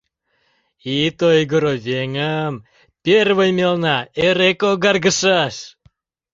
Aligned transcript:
—Ит 1.01 1.17
ойгыро, 1.29 1.73
веҥым, 1.85 2.53
первый 3.03 3.51
мелна 3.57 3.97
эре 4.25 4.51
когаргышаш... 4.61 5.55